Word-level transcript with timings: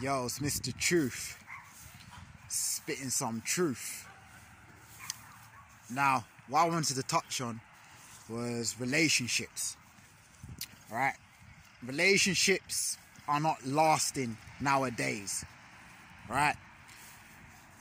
Yo, 0.00 0.24
it's 0.24 0.38
Mr. 0.38 0.74
Truth. 0.78 1.36
Spitting 2.48 3.10
some 3.10 3.42
truth. 3.44 4.08
Now, 5.90 6.24
what 6.48 6.60
I 6.60 6.68
wanted 6.70 6.96
to 6.96 7.02
touch 7.02 7.42
on 7.42 7.60
was 8.26 8.76
relationships. 8.80 9.76
Right? 10.90 11.12
Relationships 11.84 12.96
are 13.28 13.40
not 13.40 13.66
lasting 13.66 14.38
nowadays. 14.58 15.44
Right? 16.30 16.56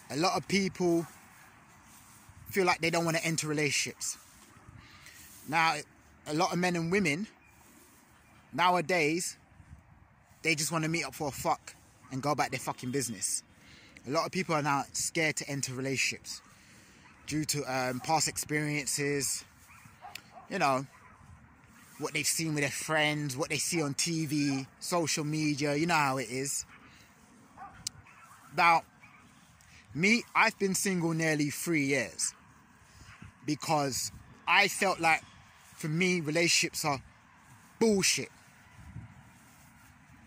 A 0.10 0.18
lot 0.18 0.36
of 0.36 0.46
people 0.50 1.08
feel 2.50 2.66
like 2.66 2.82
they 2.82 2.90
don't 2.90 3.06
want 3.06 3.16
to 3.16 3.26
enter 3.26 3.48
relationships. 3.48 4.18
Now, 5.48 5.76
a 6.28 6.34
lot 6.34 6.52
of 6.52 6.60
men 6.60 6.76
and 6.76 6.92
women 6.92 7.28
nowadays 8.52 9.38
they 10.42 10.56
just 10.56 10.72
want 10.72 10.84
to 10.84 10.90
meet 10.90 11.04
up 11.04 11.14
for 11.14 11.28
a 11.28 11.32
fuck 11.32 11.76
and 12.12 12.22
go 12.22 12.32
about 12.32 12.52
their 12.52 12.60
fucking 12.60 12.92
business. 12.92 13.44
A 14.08 14.12
lot 14.12 14.26
of 14.26 14.32
people 14.32 14.56
are 14.56 14.62
now 14.62 14.84
scared 14.94 15.36
to 15.38 15.50
enter 15.50 15.74
relationships 15.74 16.42
due 17.28 17.46
to 17.46 17.64
um, 17.64 18.00
past 18.00 18.28
experiences, 18.28 19.44
you 20.50 20.58
know, 20.58 20.86
what 22.00 22.14
they've 22.14 22.26
seen 22.26 22.54
with 22.56 22.64
their 22.64 22.72
friends, 22.72 23.36
what 23.36 23.50
they 23.50 23.58
see 23.58 23.82
on 23.82 23.94
TV, 23.94 24.66
social 24.80 25.24
media, 25.24 25.76
you 25.76 25.86
know 25.86 25.94
how 25.94 26.18
it 26.18 26.30
is. 26.30 26.66
Now, 28.56 28.84
me, 29.94 30.24
I've 30.34 30.58
been 30.58 30.76
single 30.76 31.14
nearly 31.14 31.50
three 31.50 31.86
years 31.86 32.34
because 33.46 34.12
I 34.48 34.68
felt 34.68 35.00
like 35.00 35.22
for 35.76 35.88
me, 35.88 36.22
relationships 36.22 36.86
are 36.86 37.02
bullshit 37.80 38.30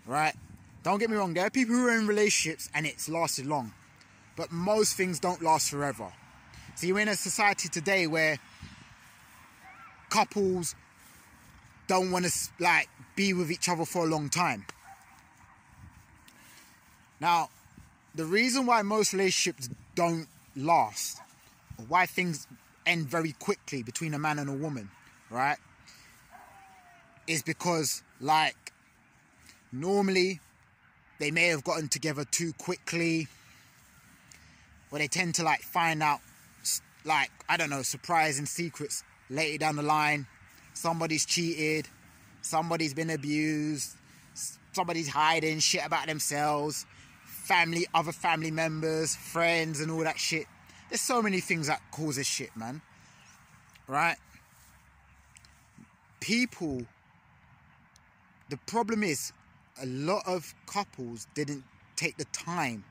right? 0.07 0.35
Don't 0.83 0.99
get 0.99 1.11
me 1.11 1.17
wrong, 1.17 1.35
there 1.35 1.47
are 1.47 1.51
people 1.51 1.75
who 1.75 1.87
are 1.87 1.97
in 1.97 2.07
relationships 2.07 2.69
and 2.75 2.87
it's 2.87 3.09
lasted 3.09 3.47
long, 3.47 3.73
but 4.37 4.51
most 4.51 4.97
things 4.97 5.21
don't 5.21 5.41
last 5.43 5.71
forever. 5.71 6.13
So 6.75 6.87
you're 6.87 6.99
in 6.99 7.09
a 7.09 7.15
society 7.15 7.69
today 7.69 8.07
where 8.07 8.39
couples 10.11 10.75
don't 11.87 12.11
want 12.11 12.25
to 12.27 12.33
like 12.59 12.89
be 13.15 13.33
with 13.33 13.51
each 13.51 13.69
other 13.69 13.85
for 13.85 14.05
a 14.05 14.09
long 14.09 14.29
time. 14.29 14.65
Now, 17.21 17.51
the 18.15 18.25
reason 18.25 18.67
why 18.67 18.83
most 18.83 19.13
relationships 19.13 19.71
don't 19.95 20.27
last, 20.57 21.19
or 21.79 21.85
why 21.87 22.07
things 22.07 22.49
end 22.85 23.07
very 23.07 23.33
quickly 23.33 23.83
between 23.83 24.15
a 24.15 24.19
man 24.19 24.41
and 24.41 24.51
a 24.51 24.53
woman, 24.53 24.91
right, 25.31 25.59
is 27.29 27.43
because 27.43 28.03
like 28.21 28.57
Normally, 29.73 30.39
they 31.23 31.31
may 31.31 31.47
have 31.47 31.63
gotten 31.63 31.87
together 31.89 32.25
too 32.25 32.53
quickly, 32.55 33.29
or 34.91 34.99
they 34.99 35.07
tend 35.07 35.37
to 35.37 35.45
like 35.45 35.61
find 35.61 36.03
out, 36.03 36.19
like, 37.05 37.31
I 37.49 37.57
don't 37.57 37.71
know, 37.71 37.83
surprising 37.83 38.45
secrets 38.45 39.05
later 39.31 39.57
down 39.59 39.77
the 39.77 39.85
line. 39.85 40.27
Somebody's 40.75 41.25
cheated, 41.25 41.87
somebody's 42.41 42.93
been 42.93 43.11
abused, 43.11 43.97
somebody's 44.73 45.09
hiding 45.09 45.61
shit 45.61 45.87
about 45.87 46.09
themselves, 46.09 46.87
family, 47.25 47.87
other 47.95 48.11
family 48.11 48.51
members, 48.51 49.15
friends, 49.15 49.81
and 49.81 49.93
all 49.93 50.03
that 50.03 50.19
shit. 50.19 50.47
There's 50.89 51.03
so 51.03 51.23
many 51.23 51.39
things 51.39 51.69
that 51.69 51.81
causes 51.93 52.27
shit, 52.27 52.51
man. 52.57 52.83
Right? 53.87 54.17
People, 56.19 56.83
the 58.49 58.57
problem 58.67 59.05
is, 59.05 59.33
a 59.81 59.87
lot 59.87 60.23
of 60.27 60.55
couples 60.67 61.27
didn't 61.35 61.65
take 61.97 62.17
the 62.17 62.25
time 62.27 62.85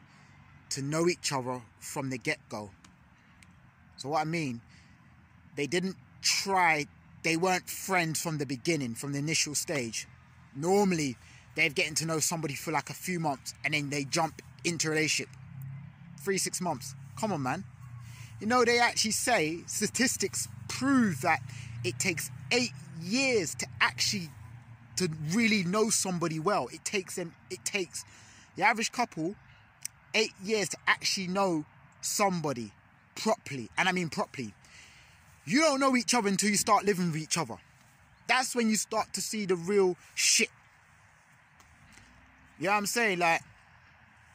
to 0.70 0.82
know 0.82 1.08
each 1.08 1.32
other 1.32 1.62
from 1.80 2.10
the 2.10 2.18
get 2.18 2.40
go. 2.50 2.72
So, 3.98 4.10
what 4.10 4.22
I 4.22 4.26
mean, 4.26 4.62
they 5.56 5.68
didn't 5.68 5.98
try, 6.22 6.88
they 7.24 7.38
weren't 7.38 7.70
friends 7.70 8.22
from 8.22 8.38
the 8.38 8.46
beginning, 8.46 8.96
from 8.96 9.12
the 9.12 9.20
initial 9.20 9.54
stage. 9.54 10.08
Normally, 10.56 11.18
they're 11.56 11.70
getting 11.70 11.96
to 11.96 12.06
know 12.06 12.20
somebody 12.20 12.56
for 12.56 12.72
like 12.72 12.90
a 12.90 12.94
few 12.94 13.20
months 13.20 13.54
and 13.64 13.74
then 13.74 13.90
they 13.90 14.06
jump 14.06 14.42
into 14.64 14.88
a 14.88 14.92
relationship. 14.92 15.34
Three, 16.20 16.38
six 16.38 16.62
months. 16.62 16.96
Come 17.20 17.34
on, 17.34 17.44
man. 17.44 17.64
You 18.40 18.48
know, 18.48 18.64
they 18.64 18.80
actually 18.80 19.12
say 19.12 19.60
statistics 19.68 20.48
prove 20.68 21.22
that 21.22 21.42
it 21.84 22.00
takes 22.00 22.32
eight 22.52 22.72
years 23.02 23.54
to 23.56 23.68
actually 23.82 24.30
to 25.02 25.10
really 25.32 25.64
know 25.64 25.90
somebody 25.90 26.40
well. 26.40 26.68
It 26.72 26.86
takes 26.86 27.16
them, 27.16 27.34
it 27.50 27.64
takes 27.66 28.06
the 28.56 28.64
average 28.64 28.92
couple 28.92 29.36
eight 30.14 30.34
years 30.44 30.70
to 30.70 30.78
actually 30.88 31.28
know 31.28 31.66
somebody 32.02 32.72
properly. 33.16 33.70
And 33.78 33.88
I 33.90 33.92
mean 33.92 34.10
properly. 34.10 34.54
You 35.46 35.62
don't 35.62 35.80
know 35.80 35.96
each 35.96 36.14
other 36.14 36.28
until 36.28 36.50
you 36.50 36.58
start 36.58 36.86
living 36.86 37.08
with 37.12 37.22
each 37.22 37.38
other. 37.38 37.58
That's 38.28 38.56
when 38.56 38.70
you 38.70 38.76
start 38.76 39.14
to 39.14 39.22
see 39.22 39.46
the 39.46 39.56
real 39.56 39.96
shit. 40.16 40.50
You 42.60 42.66
know 42.66 42.72
what 42.72 42.78
I'm 42.78 42.86
saying? 42.86 43.20
Like, 43.20 43.42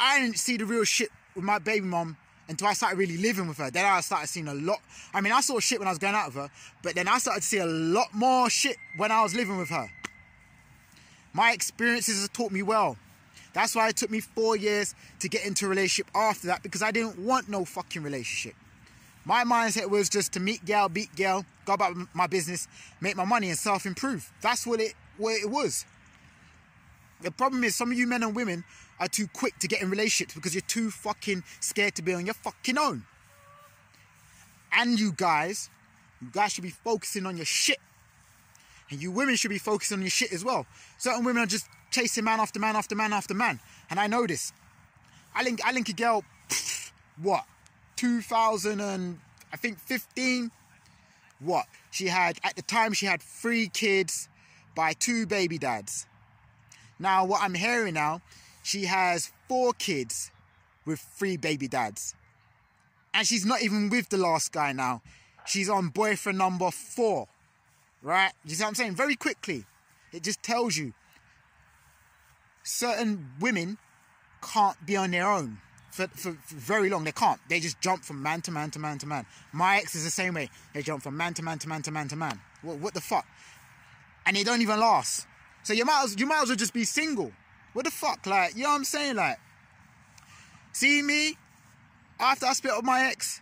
I 0.00 0.20
didn't 0.20 0.38
see 0.38 0.56
the 0.56 0.66
real 0.66 0.84
shit 0.84 1.10
with 1.34 1.44
my 1.44 1.58
baby 1.58 1.86
mom 1.86 2.16
until 2.48 2.68
I 2.68 2.72
started 2.72 2.98
really 2.98 3.16
living 3.16 3.48
with 3.48 3.58
her. 3.58 3.70
Then 3.70 3.84
I 3.84 4.00
started 4.00 4.28
seeing 4.28 4.48
a 4.48 4.54
lot. 4.54 4.80
I 5.14 5.20
mean, 5.20 5.32
I 5.32 5.40
saw 5.40 5.58
shit 5.60 5.78
when 5.78 5.88
I 5.88 5.90
was 5.90 5.98
going 5.98 6.14
out 6.14 6.26
with 6.26 6.36
her, 6.36 6.50
but 6.82 6.94
then 6.94 7.08
I 7.08 7.18
started 7.18 7.40
to 7.40 7.46
see 7.46 7.58
a 7.58 7.66
lot 7.66 8.08
more 8.12 8.50
shit 8.50 8.76
when 8.96 9.10
I 9.10 9.22
was 9.22 9.34
living 9.34 9.56
with 9.58 9.68
her. 9.68 9.88
My 11.36 11.52
experiences 11.52 12.22
have 12.22 12.32
taught 12.32 12.50
me 12.50 12.62
well. 12.62 12.96
That's 13.52 13.74
why 13.74 13.90
it 13.90 13.96
took 13.98 14.10
me 14.10 14.20
four 14.20 14.56
years 14.56 14.94
to 15.18 15.28
get 15.28 15.44
into 15.44 15.66
a 15.66 15.68
relationship 15.68 16.10
after 16.14 16.46
that 16.46 16.62
because 16.62 16.80
I 16.80 16.90
didn't 16.90 17.18
want 17.18 17.50
no 17.50 17.66
fucking 17.66 18.02
relationship. 18.02 18.54
My 19.26 19.44
mindset 19.44 19.90
was 19.90 20.08
just 20.08 20.32
to 20.32 20.40
meet 20.40 20.64
girl, 20.64 20.88
beat 20.88 21.14
girl, 21.14 21.44
go 21.66 21.74
about 21.74 21.94
my 22.14 22.26
business, 22.26 22.68
make 23.02 23.16
my 23.16 23.26
money 23.26 23.50
and 23.50 23.58
self-improve. 23.58 24.32
That's 24.40 24.66
what 24.66 24.80
it 24.80 24.94
what 25.18 25.34
it 25.34 25.50
was. 25.50 25.84
The 27.20 27.30
problem 27.30 27.64
is 27.64 27.76
some 27.76 27.92
of 27.92 27.98
you 27.98 28.06
men 28.06 28.22
and 28.22 28.34
women 28.34 28.64
are 28.98 29.08
too 29.08 29.26
quick 29.34 29.58
to 29.58 29.68
get 29.68 29.82
in 29.82 29.90
relationships 29.90 30.32
because 30.32 30.54
you're 30.54 30.62
too 30.62 30.90
fucking 30.90 31.44
scared 31.60 31.96
to 31.96 32.02
be 32.02 32.14
on 32.14 32.24
your 32.24 32.34
fucking 32.34 32.78
own. 32.78 33.04
And 34.72 34.98
you 34.98 35.12
guys, 35.12 35.68
you 36.22 36.28
guys 36.32 36.52
should 36.52 36.64
be 36.64 36.70
focusing 36.70 37.26
on 37.26 37.36
your 37.36 37.44
shit 37.44 37.78
and 38.90 39.02
you 39.02 39.10
women 39.10 39.36
should 39.36 39.50
be 39.50 39.58
focusing 39.58 39.96
on 39.96 40.02
your 40.02 40.10
shit 40.10 40.32
as 40.32 40.44
well. 40.44 40.66
Certain 40.98 41.24
women 41.24 41.42
are 41.42 41.46
just 41.46 41.66
chasing 41.90 42.24
man 42.24 42.40
after 42.40 42.58
man 42.58 42.76
after 42.76 42.94
man 42.94 43.12
after 43.12 43.34
man. 43.34 43.60
And 43.90 43.98
I 43.98 44.06
know 44.06 44.26
this. 44.26 44.52
I 45.34 45.42
link 45.42 45.60
I 45.64 45.72
link 45.72 45.88
a 45.88 45.92
girl 45.92 46.24
what? 47.22 47.44
2000 47.96 48.80
and 48.80 49.18
I 49.52 49.56
think 49.56 49.78
15 49.78 50.50
what? 51.40 51.66
She 51.90 52.06
had 52.06 52.38
at 52.44 52.56
the 52.56 52.62
time 52.62 52.92
she 52.92 53.06
had 53.06 53.22
three 53.22 53.68
kids 53.68 54.28
by 54.74 54.92
two 54.92 55.26
baby 55.26 55.58
dads. 55.58 56.06
Now 56.98 57.24
what 57.24 57.42
I'm 57.42 57.54
hearing 57.54 57.94
now, 57.94 58.22
she 58.62 58.84
has 58.84 59.32
four 59.48 59.72
kids 59.72 60.30
with 60.84 61.00
three 61.00 61.36
baby 61.36 61.68
dads. 61.68 62.14
And 63.12 63.26
she's 63.26 63.46
not 63.46 63.62
even 63.62 63.88
with 63.88 64.08
the 64.10 64.18
last 64.18 64.52
guy 64.52 64.72
now. 64.72 65.02
She's 65.46 65.68
on 65.68 65.88
boyfriend 65.88 66.38
number 66.38 66.70
4 66.70 67.26
right? 68.06 68.32
You 68.44 68.54
see 68.54 68.62
what 68.62 68.68
I'm 68.68 68.74
saying? 68.76 68.94
Very 68.94 69.16
quickly, 69.16 69.64
it 70.12 70.22
just 70.22 70.42
tells 70.42 70.76
you 70.76 70.94
certain 72.62 73.32
women 73.40 73.78
can't 74.40 74.76
be 74.86 74.96
on 74.96 75.10
their 75.10 75.28
own 75.28 75.58
for, 75.90 76.06
for, 76.08 76.32
for, 76.44 76.54
very 76.54 76.88
long. 76.88 77.02
They 77.02 77.12
can't. 77.12 77.40
They 77.48 77.58
just 77.58 77.80
jump 77.80 78.04
from 78.04 78.22
man 78.22 78.42
to 78.42 78.52
man 78.52 78.70
to 78.70 78.78
man 78.78 78.98
to 78.98 79.06
man. 79.06 79.26
My 79.52 79.78
ex 79.78 79.96
is 79.96 80.04
the 80.04 80.10
same 80.10 80.34
way. 80.34 80.48
They 80.72 80.82
jump 80.82 81.02
from 81.02 81.16
man 81.16 81.34
to 81.34 81.42
man 81.42 81.58
to 81.58 81.68
man 81.68 81.82
to 81.82 81.90
man 81.90 82.06
to 82.08 82.16
man. 82.16 82.40
What, 82.62 82.78
what 82.78 82.94
the 82.94 83.00
fuck? 83.00 83.26
And 84.24 84.36
they 84.36 84.44
don't 84.44 84.62
even 84.62 84.78
last. 84.78 85.26
So 85.64 85.72
you 85.72 85.84
might 85.84 86.02
as, 86.04 86.18
you 86.18 86.26
might 86.26 86.42
as 86.42 86.48
well 86.48 86.56
just 86.56 86.72
be 86.72 86.84
single. 86.84 87.32
What 87.72 87.86
the 87.86 87.90
fuck? 87.90 88.24
Like, 88.24 88.54
you 88.54 88.62
know 88.62 88.70
what 88.70 88.76
I'm 88.76 88.84
saying? 88.84 89.16
Like, 89.16 89.38
see 90.72 91.02
me 91.02 91.36
after 92.20 92.46
I 92.46 92.52
split 92.52 92.72
up 92.72 92.84
my 92.84 93.06
ex, 93.06 93.40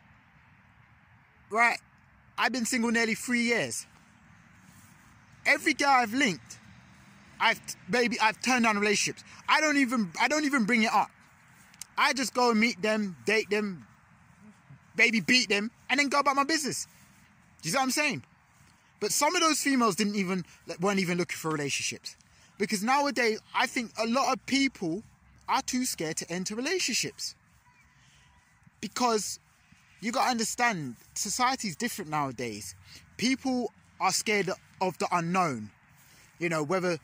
right? 1.51 1.79
I've 2.39 2.53
been 2.53 2.65
single 2.65 2.91
nearly 2.91 3.15
three 3.15 3.43
years 3.43 3.87
every 5.47 5.75
guy 5.75 6.03
I've 6.03 6.15
linked, 6.15 6.59
I've 7.41 7.61
maybe 7.89 8.19
I've 8.21 8.41
turned 8.41 8.65
down 8.65 8.79
relationships. 8.79 9.25
I 9.49 9.61
don't 9.61 9.77
even 9.77 10.11
I 10.21 10.29
don't 10.29 10.45
even 10.45 10.65
bring 10.65 10.83
it 10.83 10.93
up. 10.93 11.11
I 11.97 12.13
just 12.13 12.35
go 12.35 12.51
and 12.51 12.59
meet 12.59 12.81
them, 12.83 13.17
date 13.25 13.51
them, 13.51 13.87
baby 14.97 15.21
beat 15.21 15.49
them, 15.49 15.71
and 15.89 16.01
then 16.01 16.09
go 16.09 16.19
about 16.21 16.37
my 16.37 16.45
business. 16.45 16.87
Do 17.63 17.69
you 17.69 17.73
see 17.73 17.79
what 17.79 17.85
I'm 17.85 17.91
saying? 17.91 18.23
But 19.01 19.13
some 19.13 19.35
of 19.35 19.43
those 19.43 19.61
females 19.61 19.97
didn't 19.97 20.17
even 20.17 20.45
weren't 20.81 21.01
even 21.01 21.19
looking 21.19 21.37
for 21.37 21.51
relationships. 21.51 22.17
Because 22.59 22.83
nowadays 22.83 23.41
I 23.55 23.67
think 23.67 23.93
a 23.99 24.07
lot 24.07 24.33
of 24.33 24.45
people 24.47 25.03
are 25.49 25.63
too 25.63 25.85
scared 25.85 26.17
to 26.19 26.33
enter 26.33 26.55
relationships. 26.55 27.35
Because 28.81 29.39
you 30.01 30.13
gotta 30.13 30.31
understand 30.31 30.97
society 31.15 31.69
is 31.69 31.77
different 31.77 32.11
nowadays. 32.11 32.75
People 33.17 33.73
are 34.01 34.13
scared 34.13 34.51
of 34.89 34.99
the 34.99 35.09
unknown. 35.13 35.71
You 36.39 36.49
know, 36.49 36.63
whether 36.63 36.99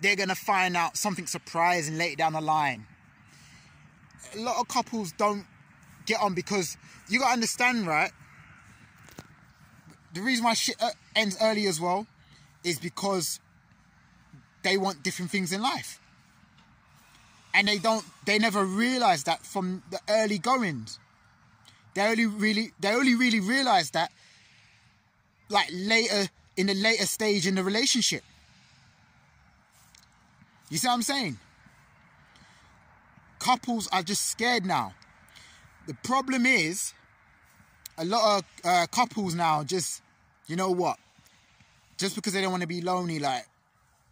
they're 0.00 0.16
gonna 0.16 0.34
find 0.34 0.76
out 0.76 0.96
something 0.96 1.26
surprising 1.26 1.96
later 1.96 2.16
down 2.16 2.32
the 2.32 2.40
line. 2.40 2.86
A 4.34 4.40
lot 4.40 4.56
of 4.58 4.68
couples 4.68 5.12
don't 5.12 5.46
get 6.06 6.20
on 6.20 6.34
because 6.34 6.76
you 7.08 7.20
gotta 7.20 7.32
understand, 7.32 7.86
right? 7.86 8.10
The 10.14 10.20
reason 10.20 10.44
why 10.44 10.54
shit 10.54 10.76
uh, 10.80 10.90
ends 11.14 11.36
early 11.40 11.66
as 11.66 11.80
well 11.80 12.06
is 12.64 12.78
because 12.78 13.40
they 14.62 14.76
want 14.76 15.02
different 15.02 15.30
things 15.30 15.52
in 15.52 15.62
life. 15.62 16.00
And 17.54 17.68
they 17.68 17.78
don't 17.78 18.04
they 18.24 18.38
never 18.38 18.64
realize 18.64 19.24
that 19.24 19.44
from 19.44 19.82
the 19.90 20.00
early 20.08 20.38
goings. 20.38 20.98
They 21.94 22.02
only 22.02 22.26
really 22.26 22.72
they 22.80 22.94
only 22.94 23.14
really 23.14 23.40
realize 23.40 23.90
that 23.90 24.10
like 25.48 25.68
later 25.72 26.28
in 26.56 26.66
the 26.66 26.74
later 26.74 27.06
stage 27.06 27.46
in 27.46 27.54
the 27.54 27.64
relationship. 27.64 28.22
You 30.70 30.78
see 30.78 30.86
what 30.86 30.94
I'm 30.94 31.02
saying? 31.02 31.38
Couples 33.38 33.88
are 33.92 34.02
just 34.02 34.30
scared 34.30 34.64
now. 34.64 34.94
The 35.86 35.94
problem 35.94 36.46
is, 36.46 36.94
a 37.98 38.04
lot 38.04 38.38
of 38.38 38.44
uh, 38.64 38.86
couples 38.86 39.34
now 39.34 39.64
just, 39.64 40.02
you 40.46 40.56
know 40.56 40.70
what? 40.70 40.96
Just 41.98 42.14
because 42.14 42.32
they 42.32 42.40
don't 42.40 42.50
want 42.50 42.62
to 42.62 42.68
be 42.68 42.80
lonely, 42.80 43.18
like 43.18 43.46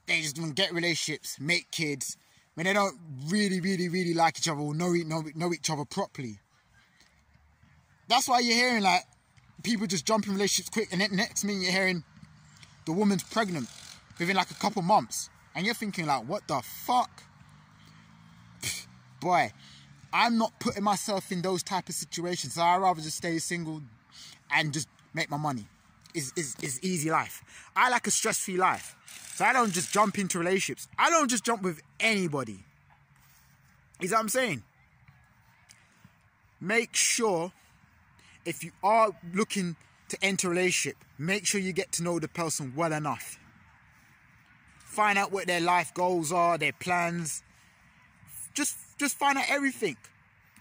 they 0.06 0.20
just 0.20 0.38
want 0.38 0.54
to 0.56 0.62
get 0.62 0.72
relationships, 0.72 1.38
make 1.40 1.70
kids, 1.70 2.16
when 2.54 2.66
they 2.66 2.72
don't 2.72 2.98
really, 3.28 3.60
really, 3.60 3.88
really 3.88 4.14
like 4.14 4.38
each 4.38 4.48
other 4.48 4.60
or 4.60 4.74
know, 4.74 4.92
know, 4.92 5.24
know 5.34 5.52
each 5.52 5.70
other 5.70 5.84
properly. 5.84 6.38
That's 8.08 8.28
why 8.28 8.40
you're 8.40 8.56
hearing 8.56 8.82
like 8.82 9.04
people 9.62 9.86
just 9.86 10.04
jump 10.04 10.26
in 10.26 10.32
relationships 10.32 10.68
quick, 10.68 10.88
and 10.92 11.00
then 11.00 11.14
next 11.14 11.44
minute 11.44 11.62
you're 11.62 11.72
hearing 11.72 12.04
the 12.90 12.96
woman's 12.96 13.22
pregnant 13.22 13.68
within 14.18 14.34
like 14.34 14.50
a 14.50 14.54
couple 14.54 14.82
months, 14.82 15.30
and 15.54 15.64
you're 15.64 15.76
thinking 15.76 16.06
like, 16.06 16.28
what 16.28 16.46
the 16.48 16.60
fuck? 16.60 17.22
Boy, 19.20 19.52
I'm 20.12 20.36
not 20.38 20.58
putting 20.58 20.82
myself 20.82 21.30
in 21.30 21.40
those 21.40 21.62
type 21.62 21.88
of 21.88 21.94
situations. 21.94 22.54
So 22.54 22.62
I'd 22.62 22.78
rather 22.78 23.00
just 23.00 23.18
stay 23.18 23.38
single 23.38 23.80
and 24.52 24.72
just 24.72 24.88
make 25.14 25.30
my 25.30 25.36
money. 25.36 25.66
Is 26.14 26.32
is 26.34 26.56
is 26.60 26.82
easy 26.82 27.12
life. 27.12 27.44
I 27.76 27.90
like 27.90 28.08
a 28.08 28.10
stress-free 28.10 28.56
life. 28.56 28.96
So 29.36 29.44
I 29.44 29.52
don't 29.52 29.72
just 29.72 29.92
jump 29.92 30.18
into 30.18 30.40
relationships. 30.40 30.88
I 30.98 31.10
don't 31.10 31.30
just 31.30 31.44
jump 31.44 31.62
with 31.62 31.80
anybody. 32.00 32.64
Is 34.00 34.10
that 34.10 34.16
what 34.16 34.22
I'm 34.22 34.28
saying? 34.30 34.64
Make 36.60 36.96
sure 36.96 37.52
if 38.44 38.64
you 38.64 38.72
are 38.82 39.10
looking 39.32 39.76
to 40.10 40.24
enter 40.24 40.48
a 40.48 40.50
relationship, 40.50 40.96
make 41.18 41.46
sure 41.46 41.60
you 41.60 41.72
get 41.72 41.92
to 41.92 42.02
know 42.02 42.18
the 42.18 42.28
person 42.28 42.72
well 42.76 42.92
enough. 42.92 43.38
Find 44.78 45.18
out 45.18 45.32
what 45.32 45.46
their 45.46 45.60
life 45.60 45.94
goals 45.94 46.32
are, 46.32 46.58
their 46.58 46.72
plans. 46.72 47.42
Just 48.54 48.76
just 48.98 49.16
find 49.16 49.38
out 49.38 49.44
everything. 49.48 49.96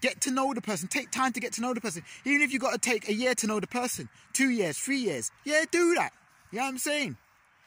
Get 0.00 0.20
to 0.22 0.30
know 0.30 0.54
the 0.54 0.62
person. 0.62 0.88
Take 0.88 1.10
time 1.10 1.32
to 1.32 1.40
get 1.40 1.52
to 1.54 1.60
know 1.60 1.74
the 1.74 1.80
person. 1.80 2.02
Even 2.24 2.40
if 2.40 2.52
you've 2.52 2.62
got 2.62 2.72
to 2.72 2.78
take 2.78 3.08
a 3.08 3.12
year 3.12 3.34
to 3.34 3.46
know 3.46 3.60
the 3.60 3.66
person, 3.66 4.08
two 4.32 4.48
years, 4.48 4.78
three 4.78 4.98
years, 4.98 5.30
yeah, 5.44 5.64
do 5.70 5.94
that. 5.94 6.12
You 6.50 6.58
know 6.58 6.64
what 6.64 6.70
I'm 6.70 6.78
saying? 6.78 7.16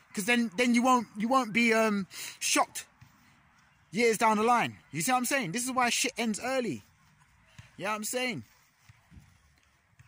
Because 0.08 0.26
then 0.26 0.52
then 0.58 0.74
you 0.74 0.82
won't 0.82 1.08
you 1.18 1.28
won't 1.28 1.54
be 1.54 1.74
um 1.74 2.08
shocked 2.40 2.86
years 3.92 4.18
down 4.18 4.38
the 4.38 4.44
line. 4.44 4.78
You 4.92 5.02
see 5.02 5.12
what 5.12 5.20
I'm 5.20 5.26
saying? 5.26 5.52
This 5.52 5.64
is 5.66 5.72
why 5.72 5.90
shit 5.90 6.14
ends 6.18 6.40
early. 6.44 6.84
You 7.78 7.86
know 7.86 7.92
what 7.92 7.98
I'm 7.98 8.04
saying? 8.04 8.44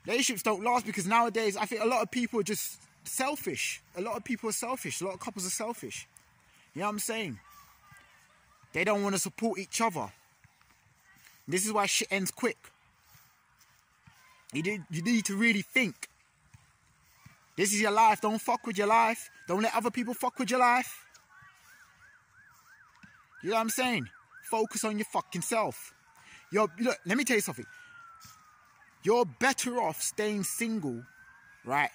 Relationships 0.05 0.43
don't 0.43 0.63
last 0.63 0.85
because 0.85 1.05
nowadays 1.07 1.57
I 1.57 1.65
think 1.65 1.81
a 1.81 1.85
lot 1.85 2.01
of 2.01 2.11
people 2.11 2.39
are 2.39 2.43
just 2.43 2.79
selfish. 3.03 3.81
A 3.95 4.01
lot 4.01 4.17
of 4.17 4.23
people 4.23 4.49
are 4.49 4.53
selfish. 4.53 5.01
A 5.01 5.05
lot 5.05 5.13
of 5.13 5.19
couples 5.19 5.45
are 5.45 5.51
selfish. 5.51 6.07
You 6.73 6.81
know 6.81 6.87
what 6.87 6.93
I'm 6.93 6.99
saying? 6.99 7.39
They 8.73 8.83
don't 8.83 9.03
want 9.03 9.15
to 9.15 9.21
support 9.21 9.59
each 9.59 9.79
other. 9.81 10.11
This 11.47 11.65
is 11.65 11.71
why 11.71 11.85
shit 11.85 12.07
ends 12.11 12.31
quick. 12.31 12.57
You 14.51 14.63
need, 14.63 14.83
you 14.89 15.01
need 15.01 15.25
to 15.25 15.35
really 15.35 15.61
think. 15.61 16.09
This 17.55 17.73
is 17.73 17.81
your 17.81 17.91
life. 17.91 18.21
Don't 18.21 18.39
fuck 18.39 18.65
with 18.67 18.77
your 18.77 18.87
life. 18.87 19.29
Don't 19.47 19.61
let 19.61 19.73
other 19.75 19.91
people 19.91 20.13
fuck 20.13 20.37
with 20.39 20.49
your 20.49 20.59
life. 20.59 21.05
You 23.43 23.49
know 23.49 23.55
what 23.55 23.61
I'm 23.61 23.69
saying? 23.69 24.09
Focus 24.43 24.83
on 24.83 24.97
your 24.97 25.05
fucking 25.05 25.41
self. 25.41 25.93
Yo, 26.51 26.67
look, 26.79 26.97
let 27.05 27.17
me 27.17 27.23
tell 27.23 27.37
you 27.37 27.41
something. 27.41 27.65
You're 29.05 29.25
better 29.25 29.79
off 29.79 30.01
staying 30.01 30.45
single, 30.45 31.03
right? 31.63 31.91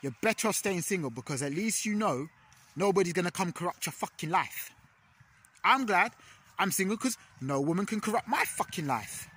You're 0.00 0.16
better 0.22 0.48
off 0.48 0.56
staying 0.56 0.80
single 0.80 1.10
because 1.10 1.42
at 1.42 1.52
least 1.52 1.84
you 1.84 1.94
know 1.94 2.28
nobody's 2.74 3.12
gonna 3.12 3.30
come 3.30 3.52
corrupt 3.52 3.84
your 3.84 3.92
fucking 3.92 4.30
life. 4.30 4.70
I'm 5.62 5.84
glad 5.84 6.12
I'm 6.58 6.70
single 6.70 6.96
because 6.96 7.18
no 7.42 7.60
woman 7.60 7.84
can 7.84 8.00
corrupt 8.00 8.26
my 8.26 8.42
fucking 8.46 8.86
life. 8.86 9.28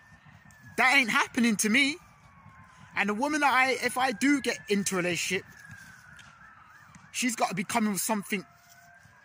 That 0.77 0.95
ain't 0.95 1.09
happening 1.09 1.57
to 1.57 1.69
me. 1.69 1.97
And 2.95 3.09
the 3.09 3.15
woman 3.15 3.41
that 3.41 3.53
I, 3.53 3.71
if 3.83 3.97
I 3.97 4.13
do 4.13 4.39
get 4.39 4.57
into 4.69 4.95
a 4.95 4.97
relationship, 4.97 5.45
she's 7.11 7.35
got 7.35 7.49
to 7.49 7.55
be 7.55 7.65
coming 7.65 7.91
with 7.91 8.01
something, 8.01 8.45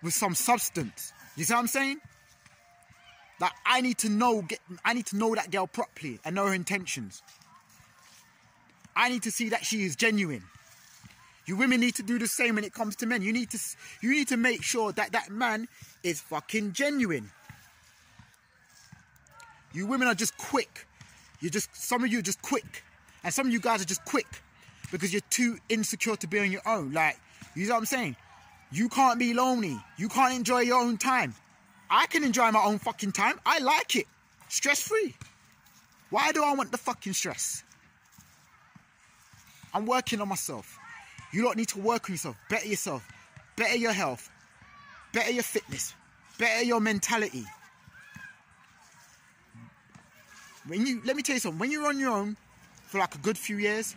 with 0.02 0.14
some 0.14 0.34
substance. 0.34 1.12
You 1.36 1.44
see 1.44 1.54
what 1.54 1.60
I'm 1.60 1.66
saying? 1.68 2.00
That 3.38 3.52
I 3.66 3.80
need 3.80 3.98
to 3.98 4.08
know, 4.08 4.42
get, 4.42 4.60
I 4.84 4.94
need 4.94 5.06
to 5.06 5.16
know 5.16 5.34
that 5.34 5.50
girl 5.50 5.66
properly 5.66 6.18
and 6.24 6.34
know 6.34 6.46
her 6.46 6.54
intentions. 6.54 7.22
I 8.94 9.10
need 9.10 9.22
to 9.24 9.30
see 9.30 9.50
that 9.50 9.64
she 9.64 9.84
is 9.84 9.94
genuine. 9.94 10.42
You 11.44 11.56
women 11.56 11.80
need 11.80 11.94
to 11.96 12.02
do 12.02 12.18
the 12.18 12.26
same 12.26 12.54
when 12.56 12.64
it 12.64 12.72
comes 12.72 12.96
to 12.96 13.06
men. 13.06 13.22
You 13.22 13.32
need 13.32 13.50
to, 13.50 13.58
you 14.00 14.10
need 14.10 14.28
to 14.28 14.36
make 14.36 14.62
sure 14.62 14.90
that 14.92 15.12
that 15.12 15.30
man 15.30 15.68
is 16.02 16.20
fucking 16.20 16.72
genuine. 16.72 17.30
You 19.72 19.86
women 19.86 20.08
are 20.08 20.14
just 20.14 20.36
quick. 20.38 20.86
You 21.40 21.50
just, 21.50 21.74
some 21.76 22.02
of 22.02 22.10
you 22.10 22.18
are 22.20 22.22
just 22.22 22.40
quick. 22.42 22.82
And 23.22 23.32
some 23.32 23.46
of 23.46 23.52
you 23.52 23.60
guys 23.60 23.82
are 23.82 23.86
just 23.86 24.04
quick 24.04 24.26
because 24.90 25.12
you're 25.12 25.20
too 25.30 25.58
insecure 25.68 26.16
to 26.16 26.26
be 26.26 26.38
on 26.40 26.50
your 26.50 26.62
own. 26.66 26.92
Like, 26.92 27.18
you 27.54 27.66
know 27.66 27.74
what 27.74 27.80
I'm 27.80 27.86
saying? 27.86 28.16
You 28.72 28.88
can't 28.88 29.18
be 29.18 29.34
lonely. 29.34 29.78
You 29.98 30.08
can't 30.08 30.34
enjoy 30.34 30.60
your 30.60 30.80
own 30.80 30.96
time. 30.96 31.34
I 31.90 32.06
can 32.06 32.24
enjoy 32.24 32.50
my 32.50 32.62
own 32.62 32.78
fucking 32.78 33.12
time. 33.12 33.40
I 33.46 33.58
like 33.58 33.96
it. 33.96 34.06
Stress 34.48 34.82
free. 34.82 35.14
Why 36.10 36.32
do 36.32 36.44
I 36.44 36.54
want 36.54 36.72
the 36.72 36.78
fucking 36.78 37.12
stress? 37.12 37.64
I'm 39.74 39.86
working 39.86 40.20
on 40.20 40.28
myself. 40.28 40.78
You 41.32 41.42
don't 41.42 41.56
need 41.56 41.68
to 41.68 41.80
work 41.80 42.08
on 42.08 42.14
yourself. 42.14 42.36
Better 42.48 42.66
yourself. 42.66 43.06
Better 43.56 43.76
your 43.76 43.92
health. 43.92 44.30
Better 45.12 45.30
your 45.30 45.42
fitness. 45.42 45.94
Better 46.38 46.64
your 46.64 46.80
mentality. 46.80 47.44
When 50.66 50.86
you 50.86 51.00
let 51.04 51.16
me 51.16 51.22
tell 51.22 51.34
you 51.34 51.40
something, 51.40 51.58
when 51.58 51.70
you're 51.70 51.86
on 51.86 51.98
your 51.98 52.10
own 52.10 52.36
for 52.86 52.98
like 52.98 53.14
a 53.14 53.18
good 53.18 53.38
few 53.38 53.58
years, 53.58 53.94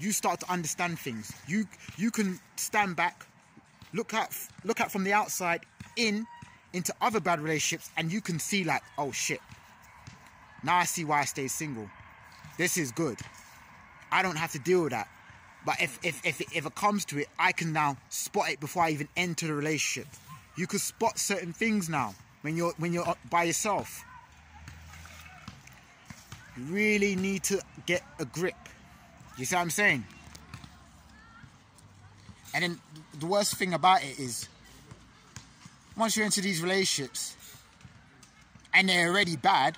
you 0.00 0.12
start 0.12 0.40
to 0.40 0.50
understand 0.50 0.98
things. 0.98 1.32
You 1.46 1.66
you 1.96 2.10
can 2.10 2.40
stand 2.56 2.96
back, 2.96 3.26
look 3.92 4.14
at 4.14 4.34
look 4.64 4.80
at 4.80 4.90
from 4.90 5.04
the 5.04 5.12
outside 5.12 5.60
in 5.96 6.26
into 6.72 6.94
other 7.00 7.20
bad 7.20 7.40
relationships 7.40 7.90
and 7.96 8.12
you 8.12 8.20
can 8.20 8.38
see 8.38 8.64
like, 8.64 8.82
oh 8.96 9.12
shit. 9.12 9.40
Now 10.62 10.76
I 10.76 10.84
see 10.84 11.04
why 11.04 11.20
I 11.20 11.24
stay 11.24 11.48
single. 11.48 11.88
This 12.56 12.76
is 12.76 12.92
good. 12.92 13.18
I 14.10 14.22
don't 14.22 14.36
have 14.36 14.52
to 14.52 14.58
deal 14.58 14.82
with 14.82 14.92
that. 14.92 15.08
But 15.64 15.80
if 15.80 15.98
if 16.02 16.24
if 16.24 16.40
it, 16.40 16.48
if 16.54 16.66
it 16.66 16.74
comes 16.74 17.04
to 17.06 17.18
it, 17.18 17.28
I 17.38 17.52
can 17.52 17.72
now 17.72 17.96
spot 18.08 18.50
it 18.50 18.60
before 18.60 18.84
I 18.84 18.90
even 18.90 19.08
enter 19.16 19.46
the 19.46 19.54
relationship. 19.54 20.08
You 20.56 20.66
can 20.66 20.78
spot 20.78 21.18
certain 21.18 21.52
things 21.52 21.88
now 21.88 22.14
when 22.42 22.56
you're 22.56 22.72
when 22.78 22.92
you're 22.92 23.14
by 23.30 23.44
yourself. 23.44 24.04
You 26.56 26.64
really 26.64 27.14
need 27.14 27.44
to 27.44 27.60
get 27.86 28.02
a 28.18 28.24
grip. 28.24 28.56
You 29.36 29.44
see 29.44 29.54
what 29.54 29.62
I'm 29.62 29.70
saying? 29.70 30.04
And 32.54 32.64
then 32.64 32.80
the 33.20 33.26
worst 33.26 33.54
thing 33.56 33.74
about 33.74 34.02
it 34.02 34.18
is 34.18 34.48
once 35.98 36.16
you 36.16 36.24
enter 36.24 36.40
these 36.40 36.62
relationships 36.62 37.36
and 38.72 38.88
they're 38.88 39.08
already 39.08 39.36
bad, 39.36 39.76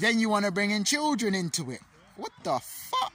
then 0.00 0.18
you 0.18 0.28
want 0.28 0.44
to 0.44 0.50
bring 0.50 0.72
in 0.72 0.84
children 0.84 1.34
into 1.34 1.70
it. 1.70 1.80
What 2.16 2.32
the 2.42 2.58
fuck? 2.58 3.14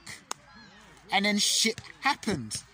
And 1.12 1.26
then 1.26 1.38
shit 1.38 1.80
happens. 2.00 2.64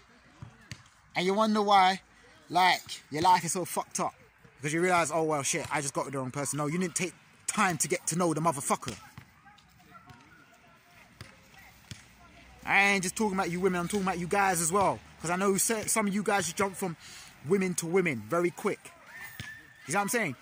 And 1.16 1.26
you 1.26 1.34
wonder 1.34 1.60
why, 1.60 2.00
like, 2.48 3.02
your 3.10 3.22
life 3.22 3.44
is 3.44 3.52
so 3.52 3.64
fucked 3.64 3.98
up. 3.98 4.14
Because 4.56 4.72
you 4.72 4.80
realize, 4.80 5.10
oh, 5.12 5.24
well, 5.24 5.42
shit, 5.42 5.66
I 5.74 5.80
just 5.80 5.94
got 5.94 6.04
with 6.04 6.12
the 6.12 6.20
wrong 6.20 6.30
person. 6.30 6.58
No, 6.58 6.66
you 6.66 6.78
didn't 6.78 6.94
take 6.94 7.14
time 7.48 7.76
to 7.78 7.88
get 7.88 8.06
to 8.08 8.16
know 8.16 8.32
the 8.32 8.40
motherfucker. 8.40 8.96
I 12.64 12.90
ain't 12.90 13.02
just 13.02 13.16
talking 13.16 13.34
about 13.36 13.50
you 13.50 13.60
women, 13.60 13.80
I'm 13.80 13.88
talking 13.88 14.02
about 14.02 14.18
you 14.18 14.28
guys 14.28 14.60
as 14.60 14.70
well. 14.70 15.00
Because 15.16 15.30
I 15.30 15.36
know 15.36 15.56
some 15.56 16.06
of 16.06 16.14
you 16.14 16.22
guys 16.22 16.52
jump 16.52 16.76
from 16.76 16.96
women 17.48 17.74
to 17.74 17.86
women 17.86 18.22
very 18.28 18.50
quick. 18.50 18.78
You 19.88 19.94
know 19.94 20.00
what 20.00 20.02
I'm 20.02 20.08
saying? 20.10 20.36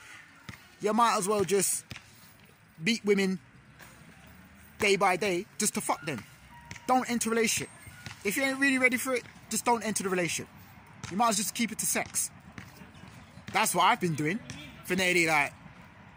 You 0.81 0.93
might 0.93 1.17
as 1.17 1.29
well 1.29 1.45
just 1.45 1.85
beat 2.83 3.05
women 3.05 3.39
day 4.79 4.97
by 4.97 5.17
day 5.17 5.47
just 5.57 5.75
to 5.75 5.81
fuck 5.81 6.05
them. 6.05 6.23
Don't 6.89 7.09
enter 7.09 7.31
a 7.31 7.35
relationship. 7.35 7.71
If 8.25 8.37
you 8.37 8.43
ain't 8.43 8.59
really 8.59 8.79
ready 8.79 8.97
for 8.97 9.15
it, 9.15 9.23
just 9.49 9.65
don't 9.65 9.85
enter 9.85 10.03
the 10.03 10.09
relationship. 10.09 10.49
You 11.11 11.17
might 11.17 11.29
as 11.29 11.37
well 11.37 11.45
just 11.45 11.55
keep 11.55 11.71
it 11.71 11.79
to 11.79 11.87
sex. 11.87 12.31
That's 13.53 13.75
what 13.75 13.85
I've 13.85 14.01
been 14.01 14.15
doing 14.15 14.41
for 14.85 14.97
nearly 14.97 15.27
like 15.27 15.53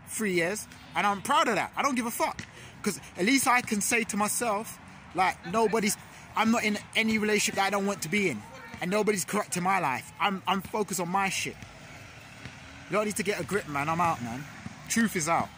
three 0.07 0.33
years, 0.33 0.67
and 0.95 1.05
I'm 1.05 1.21
proud 1.21 1.47
of 1.47 1.55
that. 1.55 1.71
I 1.77 1.83
don't 1.83 1.95
give 1.95 2.07
a 2.07 2.11
fuck 2.11 2.41
because 2.81 2.99
at 3.15 3.25
least 3.25 3.47
I 3.47 3.61
can 3.61 3.79
say 3.79 4.03
to 4.05 4.17
myself, 4.17 4.79
like 5.13 5.37
nobody's. 5.51 5.95
I'm 6.35 6.51
not 6.51 6.63
in 6.63 6.77
any 6.95 7.17
relationship 7.17 7.55
that 7.55 7.67
I 7.67 7.69
don't 7.69 7.85
want 7.85 8.01
to 8.01 8.09
be 8.09 8.29
in, 8.29 8.41
and 8.81 8.89
nobody's 8.89 9.23
corrupting 9.23 9.61
my 9.61 9.79
life. 9.79 10.11
I'm 10.19 10.41
I'm 10.47 10.61
focused 10.61 10.99
on 10.99 11.09
my 11.09 11.29
shit. 11.29 11.55
You 12.89 12.95
don't 12.95 13.05
need 13.05 13.17
to 13.17 13.23
get 13.23 13.39
a 13.39 13.43
grip, 13.43 13.67
man. 13.67 13.87
I'm 13.87 14.01
out, 14.01 14.21
man. 14.23 14.43
Truth 14.87 15.15
is 15.15 15.29
out. 15.29 15.49